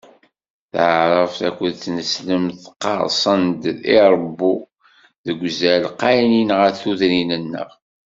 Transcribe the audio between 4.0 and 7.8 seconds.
Ṛebbu deg uzal qayli ɣer tudrin-nneɣ.